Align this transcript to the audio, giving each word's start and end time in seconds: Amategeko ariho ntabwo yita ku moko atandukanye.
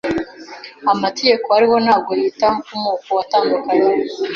Amategeko 0.93 1.47
ariho 1.57 1.75
ntabwo 1.85 2.11
yita 2.21 2.49
ku 2.65 2.73
moko 2.83 3.11
atandukanye. 3.23 3.89